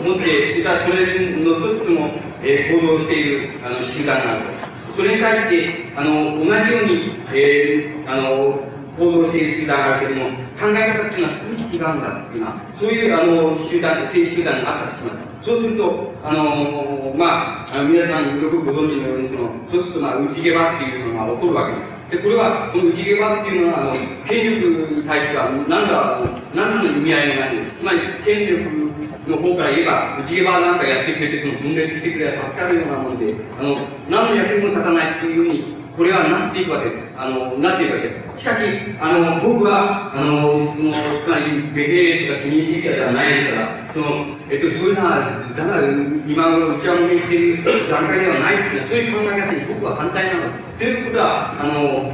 [0.00, 2.08] 持って、それそれの一つの、
[2.40, 4.55] えー、行動している、あの、集団なんです。
[4.96, 8.58] それに対して、あの、同じように、えー、あの、
[8.96, 15.26] 行動している集団があるけれども、考え方っていうのは少し違うんだっていうのは、そういう、あの、集団、政治集団があったとします。
[15.44, 22.16] そうすると、あのまあ、皆さんよくご存知のように、その、そうすると、まあ、内毛場っていうのが起こるわけです。
[22.16, 23.92] で、これは、この内毛場っていうのは、あの、
[24.26, 27.76] 権力に対しては、何ら、何らの意味合いがないんです。
[27.78, 28.85] つまり、権力
[29.30, 33.76] の方から言えば、内側なんかやってくれて、その分裂してくれば助かるようなもので、あの、
[34.08, 37.02] 何の役にも立たないっていうふうに、これはなっていくわけです。
[37.16, 38.40] あの、なっていくわけです。
[38.40, 38.62] しかし、
[39.00, 40.92] あの、僕は、あの、その、
[41.24, 45.88] つまり、ベヘとか市民主義者ではないですから、その、えっと、そういうのは、だから、
[46.28, 50.52] 今頃、内輪もめしている段階ではないっていうのは、そういう考え方に僕は反対なの。
[50.76, 52.12] ということは、あの、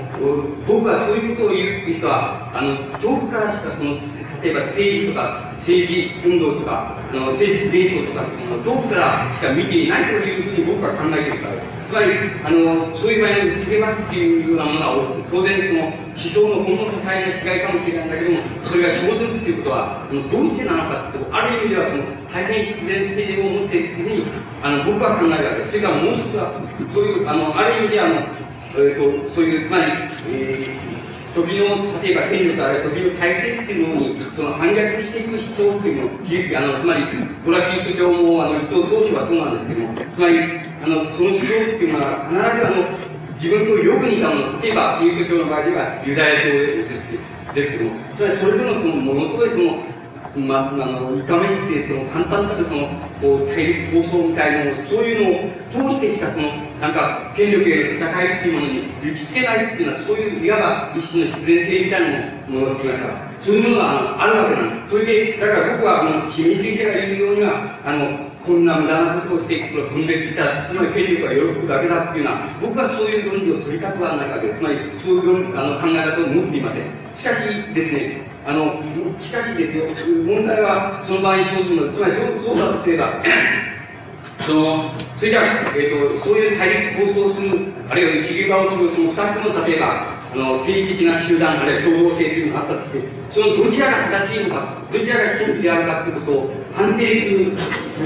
[0.66, 2.70] 僕はそういうことを言うっていう人は、あの、
[3.02, 3.98] 遠くからしかその、
[4.42, 11.72] 例えば政治とか政治運動とか、あの政治伝承とかっていうのを遠くからしか見ていないというふうに僕は考えているから。
[11.92, 12.08] つまり、
[12.40, 25.70] あの、そういう場合につけますっていうようなものは、当然その思想の本物と大変な違いかもしれないんだけども、それが生ずるっていうことは、あのどうしてなのかってある意味ではその大変必然性を持っているというふうに、あの、僕は考えるわけです。
[25.70, 26.48] それからもう一つは、
[26.96, 29.92] そういう、あの、ある意味であの、えっ、ー、と、そういう、つまり、
[30.32, 30.91] えー
[31.34, 37.02] 時の、例えば権力あるいは時の体制っていうのに、その反逆していく思想っていうのを、あの、つまり、
[37.44, 40.38] これはキリスト教も、あの、人同士はそうなんですけども、つまり、
[40.82, 52.88] あの、その思想っていうのは、必ずあの、自分とよく似たもの、例えば、キリスト教の場合では、ユダヤ教ですですけども、つまり、それでもその、ものすごいその、まあ、あの、いかめって、その、簡単なるその、
[53.22, 56.50] こう、対立構想みたいなものそういうのを通してしか、その、
[56.82, 62.18] なんか、権力への戦いっていうものに打ちつけないっていうのは、そういう、いわば、一種の必然性みたいな
[62.50, 63.32] ものをっていました。
[63.46, 64.90] そういうものがあるわけなんです。
[64.90, 74.58] それで、だから僕は、あの、市民主義者が言うようには、あの、こんな無駄なことをして、これ分裂した、つまり権力が喜ぶだけだっていうのは、僕はそういう論理を取りたくはないわけです。
[74.58, 77.02] つまり、そういうあの考え方を持っていません。
[77.14, 78.82] しかしですね、あの、
[79.22, 79.86] しかしですよ、
[80.26, 83.22] 問題はその場合に生ずるの、つまりそうだとすれば、
[84.46, 85.44] その、それじゃあ、
[85.76, 97.54] えっ、ー、と、そういう対立構想する、あるいは一流化をする、その二つの、例えば、あの、政治的な集団、あるいは共同性というのがあったとして、そのどちらが正しいのか、どちらが真実であるかということを判定する、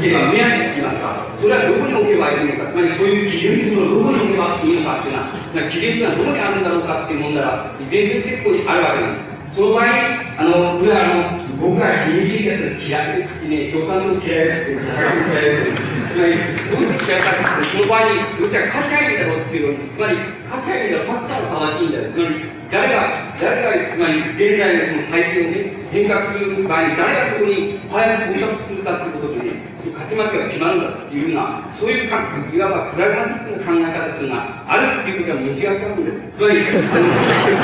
[0.03, 9.57] 例えば目安といいますか、それはどこに置けばいいのか、つまりそういう基準というのをどこに置けばいいのかというのは、基準というのはどこにあるんだろうかっていう問題は、現実的にあるわけなんです。
[9.57, 15.97] その場合、あの、これはあの、僕が新人だと嫌いですね、共産党嫌いですね、社会嫌いですね。
[16.13, 16.37] つまり、
[16.69, 20.17] どうして嫌いかというと、その場合に、ロシア勝ちゃいんだろうっていうのに、つまり、
[20.53, 22.13] 勝ちゃいいんだ、勝ったら正しいんだよ。
[22.13, 36.37] つまり、誰が、誰が、つまり、現在のその体制をね、変革する場合に、誰がそこに早く到達するかということでね、勝ち負けが決まるんだっていうような、そういう感覚、いわばプラグマティックな考え方っていうのがあるっていうことは無視がかるんです。
[36.37, 37.09] つまり、あの、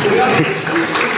[0.01, 1.12] それは、あの、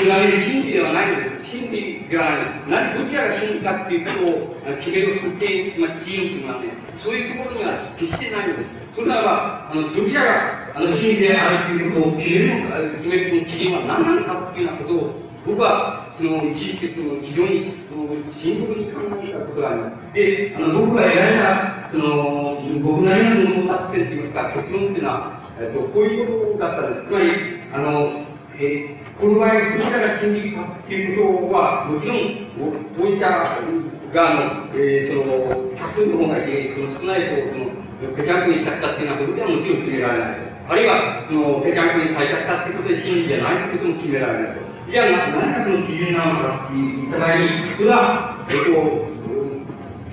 [0.00, 1.52] つまり真理ではないです。
[1.52, 2.96] 真理ではない。
[2.96, 6.72] 何、どちらが真理かっていうことを決める判定、まりチームというのはね、
[7.04, 8.96] そういうところには決してないんです。
[8.96, 15.12] それならば、あの、どちらが、あの、真理であるということを決めるのか、決める基準は何なのかっていうようなことを、
[15.44, 18.08] 僕は、その、一時的に非常に、その、
[18.40, 20.14] 深刻に考えたことがあります。
[20.16, 27.06] で、あの、僕が得られた、その、僕なりの物達成といいますか、結論っていうのは、えっと、こういうことだったんです。
[27.06, 27.32] つまり、
[27.74, 32.48] あの、えこの場合、どちらが真実かっていうことは、もちろん、
[32.96, 40.40] 当事者が、あの、えー、その、多数の方がいて、その少ない方、その、ぺちゃんこにされたっていうようなことではもちろん決められない。
[40.68, 44.70] あるいは、その、ぺちゃんこにされちゃったっていうことで真理じゃないってことも決められないと。
[44.88, 49.04] じゃあ、何がその基準なのかって言った場合に、それは、えっと、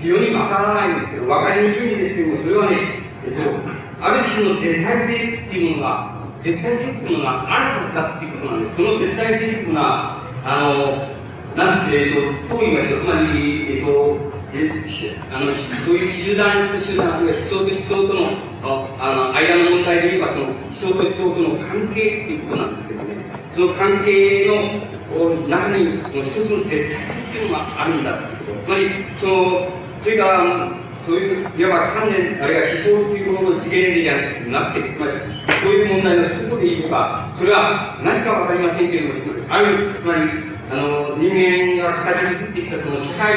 [0.03, 3.55] 非常にわからないんですけど、わかりにくいんですけども、それはね、えっと、
[4.03, 8.75] ある種の絶対性っていうものが、絶対性っていうのがあるはずだっていうことなんです。
[8.77, 11.17] その絶対性っていうのは、あの、
[11.55, 15.51] なんて、えっと、こう言われると、つまり、えっと、あの、
[15.85, 18.27] そういう集団と集団、あるいは思想と思想との、
[18.99, 23.15] あの、間の問題で言えば、その、思想と思想との関係っていうことなんですけどね。
[23.55, 28.61] その関係の中に、その一つの絶対性っていうのがあるんだってこと。
[28.65, 29.67] つまり、その、
[30.03, 30.71] それから、
[31.05, 35.11] そういう、いわば観念、あるいは思想というものの次元でなくて、つまり、
[35.67, 40.21] そういう問題の外でいえば、それは何かわかりませんけれども、ある、つまり、
[40.71, 43.35] あの、人間が形作ってきたその社会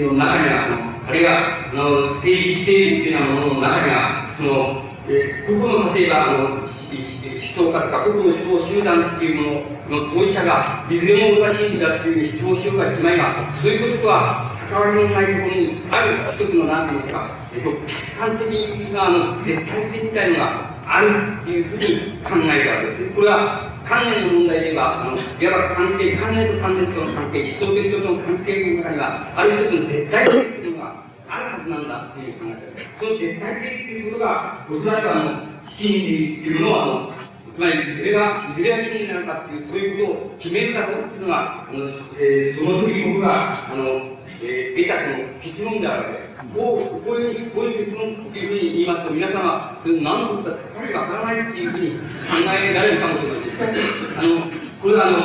[0.00, 6.72] の中には、あの、あるいは、あの、政治、政治っていうようなものの中には、その、えー、個々の例えば、あの、思
[7.52, 18.48] 想家とか、個々の思想集団っていうものの当事者が、いずれも正しいんだっていうふうに主張しようがしまいが、そういうこととは、関わりのないところにある一つの何て言うか、えっと、客観的
[18.92, 23.14] なあの絶対性みたいなのがあるっていうふうに考えたわけです。
[23.14, 37.12] これは観念の問題で言えば、あの、いわば関係、観念と観念との関係、思想と思想との関係の中には、ある一つの絶対性っていうのがあるはずなんだっていう考え方その絶対性っていうことが、おそらくあの、真理っていうのは、あの、
[37.54, 41.78] つまり、いずれが、いずれが真理なのかっていう、そういうことを決めるかどうかっていうのが、あの、
[42.18, 43.84] えー、その時僕が、あの、
[44.42, 46.33] えー、得たその結論であるわけです。
[46.54, 51.98] こう、こういう、こういう結論っていうふうに言いますと、皆様、何のことかさっぱりわからないっていうふうに考
[52.46, 53.82] えられるかもしれませ
[54.14, 54.18] ん。
[54.18, 54.46] あの、
[54.80, 55.18] これはあの、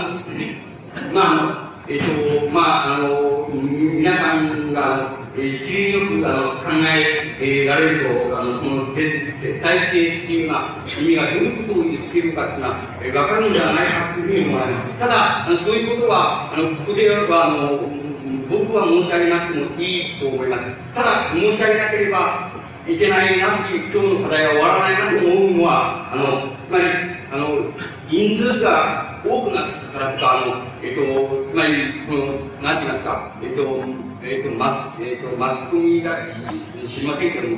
[1.13, 14.99] まあ、あの、えっ、ー、と、まあ、あの、皆さんが、えー、しよくあの考ええ、られると、あの、その絶対性っていうような意味がどういうことを言っているかっていうのは、えー、わかるんじゃないかというふうに思われます。
[14.99, 17.98] ただ、あのそういうことは、あの、ここでは、あの、
[18.49, 20.63] 僕は申し上げなくてもいいと思います。
[20.95, 22.51] ただ、申し上げなければ
[22.87, 26.85] いけないなっていう今日の課題が終わらないなと思うのは、あの、つまり、
[27.31, 27.69] あの、
[28.09, 32.25] 人数が多くなったからとか、あの、えっと、つまり、この、
[32.63, 36.17] なんて言いますか、えっと、えっと、マス、えっと、マスコミが
[36.89, 37.57] 知りませんけども、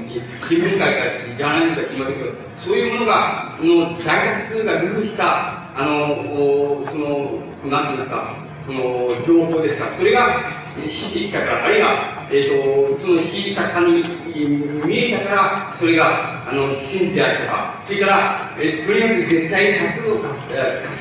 [0.49, 1.03] 新聞会か
[1.37, 7.39] ジャーナリストか知りませんけど、そういうものが、の大多数がルールした、あの、その、
[7.71, 14.03] なんて言いますか、その、情報ですか、それが、指示したから、あるいは、えっ、ー、と、その指示したかに
[14.86, 20.30] 見えたから、それが、あの、真であるとか、それから、えー、とにかく絶対多数を多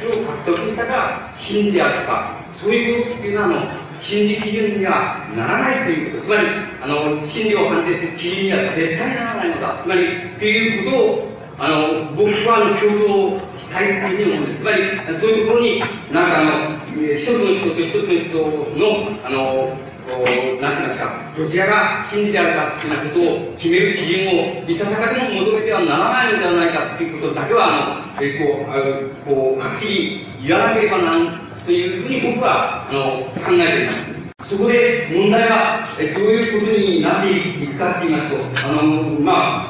[0.00, 6.34] 数を獲得したから、真であるとか、そういうことっていうのは、あの、心理基準にはならないということ。
[6.34, 6.48] つまり、
[6.82, 9.80] あの、心理を判定する基準には絶対ならないのだ。
[9.84, 10.00] つまり、
[10.38, 13.40] ということを、あの、僕はあの、共同
[13.70, 14.60] したいというふうに思うんです。
[14.60, 16.50] つまり、そういうところに、なんかあの、
[16.90, 18.38] 一つの人と一つの人
[18.76, 19.78] の、あの、
[20.10, 33.00] なんて言いますか、どちらが真理であるかっていうようなことを決める基準を、いささかでも求めてはならないのではないかっていうことだけは、あの、えこう、あこう、はっきり言わなければなんというふうに僕は、あの、
[33.46, 34.20] 考えています。
[34.50, 39.69] そこで問題は、えどういうことになっていくかって言いますと、あの、ま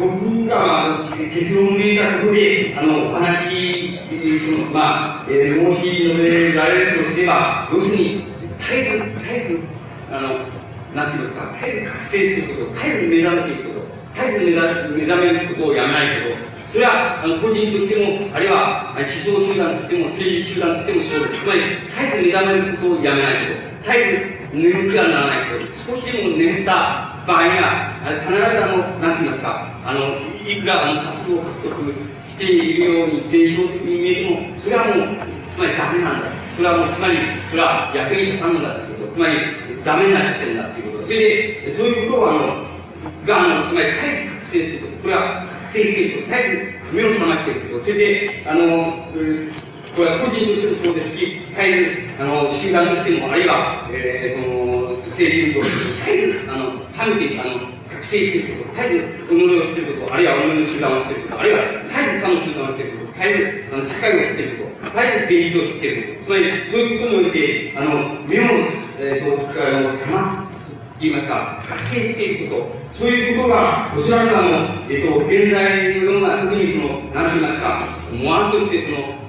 [0.00, 4.00] 僕らは結論を見たことで、あの、お話、
[4.72, 8.24] まあ、えー、申し述べられるとすれば、要するに、
[8.58, 9.60] 絶えず、絶えず、
[10.10, 10.40] あの、
[10.96, 13.86] なんていうか、絶えず覚醒すること、絶えず目覚めていくこと、
[14.16, 21.44] 絶えず目覚めることをやめないこと、それは、あの、個人としても、あるいは、思想集団としても、政治集団としてもそうです。
[21.44, 23.70] つまり、絶えず目覚めることをやめないと。
[23.84, 25.92] 絶えず眠ってはならないと。
[25.92, 27.92] 少しでも眠った場合には、
[28.26, 30.00] 必ずあの、なんて言いますか、あの、
[30.46, 31.92] いくらあの、活動を獲得
[32.30, 35.08] しているように、伝承的に見えても、それはもう、
[35.54, 36.28] つまりダメなんだ。
[36.56, 37.18] それはもう、つまり、
[37.50, 39.14] それは役に立たんだということ。
[39.14, 39.34] つまり、
[39.84, 41.04] ダメになってるんだということ。
[41.04, 42.40] それで、そういうことをあの、
[43.26, 45.02] が、あの、つまり、絶えず覚醒すること。
[45.02, 47.84] これは、整理整理と、絶えず目を覚ましていること。
[47.84, 49.10] それで、あの、
[49.96, 67.92] これは個人としてもそうですし、絶えず、あの、集団としても、あるいは、えー、その、政治運動と絶えず、あの、冷めて、あの、覚醒していること、絶えず、己をしていること、あるいは己の集団をしていること、あるいは、絶えず他の集団をしていること、絶えず、あの、社会をしていること、絶えず現実を知っていること、つまり、そういうことにおいて、あの、
[68.26, 68.48] 目を、
[69.00, 70.50] えー、と、あの、ま
[71.00, 79.19] 言いますか、発見していくこと、そういうことが、おそらくあの、えっと、現在のような、特にその、何と言いますか、模範としてその、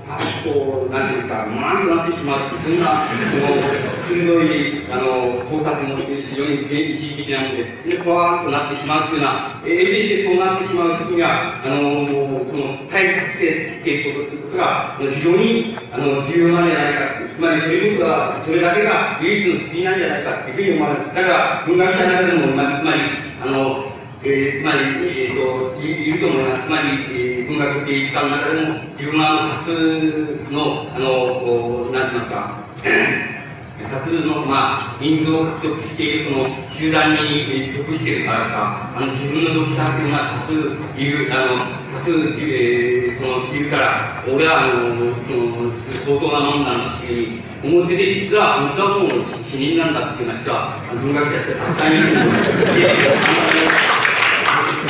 [0.44, 3.72] こう、なんていうか、模範となってしまうそんな、その、
[4.10, 12.06] 鋭い、あの、考察も非常に一時的なもので、で、ふわーっとなってしまうというような、えー、しそうなってしまうときには、あの、
[12.46, 21.16] この、体覚醒していくこということが、非常に、あの、重要なんじゃないかつまり、それこそが、それだけが唯一の救いなんじゃないかというふうに思われます。
[21.16, 23.02] だから、文学者の中でも、つまり、
[23.42, 23.91] あの、
[24.24, 24.86] えー、つまり、
[25.18, 26.68] えーと、いると思います。
[26.68, 29.74] つまり、えー、文学っていう時間の中でも、自分は多数
[30.54, 32.62] の、あの、なんて言いますか、
[33.82, 36.46] 多数の、まあ、人数を獲得しているその
[36.78, 41.66] 集団に属しているからか、あの、自分の読者というのは多数いる、あの、
[41.98, 45.74] 多数、えー、その、いるから、俺は、あの、その、
[46.06, 52.38] 相当なもんなんだっていうふうに思ってて、実は、本当はもう死人なんだっていうような人は、文学者ってたくさんいるんで
[53.82, 53.88] す。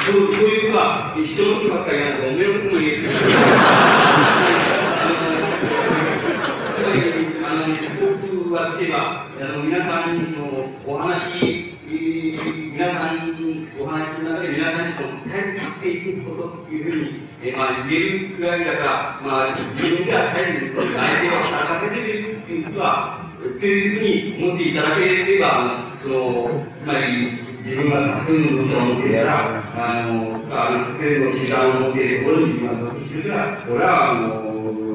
[0.05, 3.09] そうそういうことは、人のことばっかりなんか、おめえのことも言える。
[7.43, 7.67] あの、
[8.01, 10.39] 僕は例えば、あの、皆さんの
[10.85, 13.31] お話、皆さん
[13.79, 34.41] お話の中で皆さんにと大切っていくことっていうふうに、えまあ、言えるくらいだから、まあ、自分では大変相手を働かせているっていうことは、というふうに思っていただければ、その、つまり、自分が多数の人を持っていたら、あの、あの、多数の時間を持っているころに自分が生きるから、俺は、あの、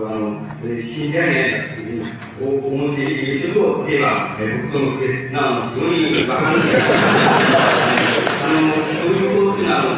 [0.07, 1.63] あの、信じられないん。
[1.63, 6.67] だっていうふうに思っている人といえば、僕との決断は非常にわかるん。
[6.67, 6.83] です
[8.43, 9.95] あの、そういうことっていうのは、あの、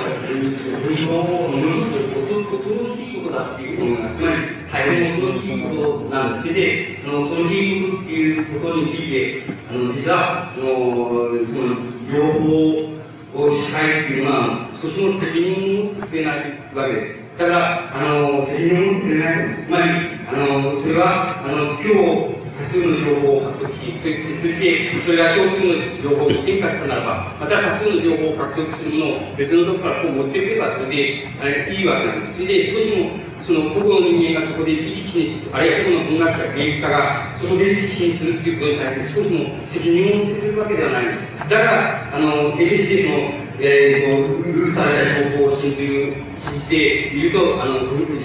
[0.79, 4.37] 文章をものすごく恐ろしいことだっていうのが、つまり、
[4.71, 6.45] 大変恐ろしいことなん。
[6.45, 6.55] です。
[6.55, 12.99] で、その恐ろしいことっていうことについて、あの、実は、あの、その、情報
[13.35, 16.37] を社会っていうのは、少しも責任を持ってない
[16.75, 17.39] わけです。
[17.39, 19.93] だから、あの、責任を持ってないつまり、
[20.27, 32.35] あの、それは、あの、今日、多数の情報を獲得し、そしてそれが少数の情報に変化したならば、また多数の情報を獲得するものを別のところからこう持ってくれば、それで、あれいいわけなんです。
[32.35, 41.05] それで少しもその個々の人間がそこで力士に、あるいは個々の文学者、芸術家がそこで力士にするっていうことに対して少しも責任を持っているわけではない。
[41.49, 47.81] だから、あの、NHK の、えー、と、ルーされた情報を信というじていると、あの、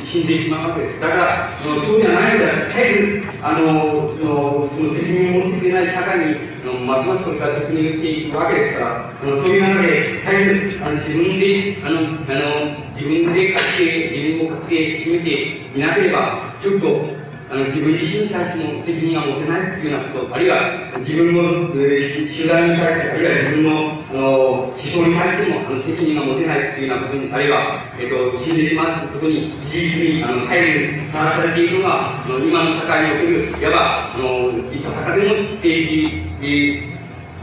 [0.06, 1.00] 死んでしまうわけです。
[1.00, 2.46] だから、そのそうじゃないんだ。
[2.68, 9.88] 絶えず、あの、その、その責任を持っていない社会に、あの、ますますこれから突入していくわけですから、あの、そういう中で、
[10.22, 15.32] 絶えず、あの、自分で、あの、あの、自分で確定、自分を確定しめて
[15.76, 17.23] いなければ、ちょっと、
[17.54, 20.58] あの、自分自身に対しても責任が持てないっていうようなこと、あるいは
[21.06, 36.90] 自分の、えー、集団に対して、あるいは自分の、あの、思想に対しても、あの、責任が持てないっていうようなことに、あるいは、えっ、ー、と、死んでしまうということに、事実に、あの、態度にさらされているのが、あの、今の社会における、いわば、あの、いささかでも政治、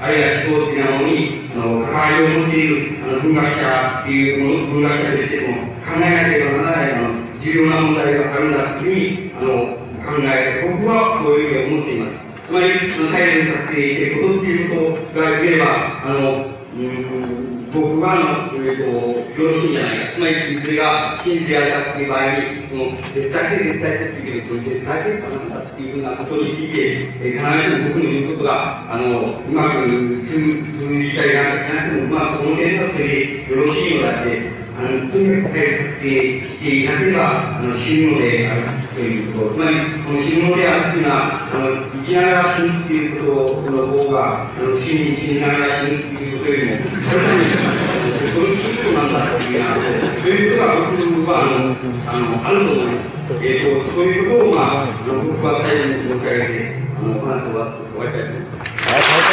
[0.02, 9.79] あるいは思想的なものに、あの、関わりを持っている、あの、文学者っていうもの、文学者としても、考えなければならない、あの、重要な問題があるんだというふうに、あの、
[10.10, 12.30] 考え、僕はそういうふうに思っています。
[12.48, 12.66] つまり、
[13.12, 16.46] 大変達成していることっていうことが言えれば、あの、
[16.76, 20.12] うん僕は、えっ、と、よろしいんじゃないか。
[20.14, 26.82] つまり、それが真実であるかっていう場合に、その、絶対性、絶対性っていうけど、その絶対性かなんだっていうふうなことについて、
[27.22, 29.86] えー、必ずしも僕の言うことが、あの、うまく
[30.26, 38.64] 通じたりなんかしなくても、まあ、その点はそれでよろしいのだって、あの、とにかくしてしていなければ、あの、死ぬのである
[38.94, 39.54] ということ。
[39.54, 39.76] つまり、
[40.08, 51.76] この死ぬのであるというのは、あの、生きながら死ぬっていうことの方が、あの、死に死にながら死ぬっていうことよりも、そういうことなんだというような、そういうことが僕は、あの、
[52.08, 53.20] あの、あると思います。
[53.42, 57.60] えっ、ー、と、そういうことを、まあ、僕は最後に申し上げて、あの、話を
[57.92, 59.29] 終わりたいと思います。